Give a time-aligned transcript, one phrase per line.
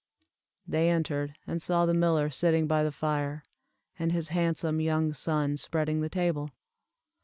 [0.67, 3.43] They entered, and saw the miller sitting by the fire,
[3.99, 6.49] and his handsome young son spreading the table.